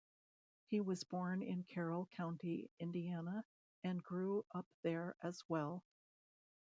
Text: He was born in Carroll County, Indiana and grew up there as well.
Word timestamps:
He 0.65 0.81
was 0.81 1.03
born 1.03 1.43
in 1.43 1.63
Carroll 1.63 2.07
County, 2.17 2.71
Indiana 2.79 3.45
and 3.83 4.01
grew 4.01 4.43
up 4.51 4.65
there 4.81 5.15
as 5.21 5.39
well. 5.47 5.83